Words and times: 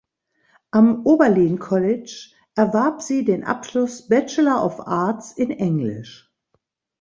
Am 0.71 1.05
Oberlin 1.05 1.59
College 1.59 2.31
erwarb 2.55 3.03
sie 3.03 3.23
den 3.23 3.43
Abschluss 3.43 4.07
Bachelor 4.07 4.65
of 4.65 4.87
Arts 4.87 5.31
in 5.33 5.51
Englisch. 5.51 6.33